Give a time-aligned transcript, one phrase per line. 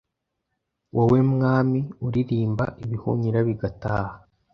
[0.95, 4.15] wowe mwami uririmba ibihunyira bigataha